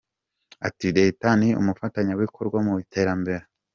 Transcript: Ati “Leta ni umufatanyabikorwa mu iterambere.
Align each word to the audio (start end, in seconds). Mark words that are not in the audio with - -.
Ati 0.67 0.87
“Leta 0.97 1.27
ni 1.39 1.49
umufatanyabikorwa 1.61 2.57
mu 2.65 2.73
iterambere. 2.83 3.43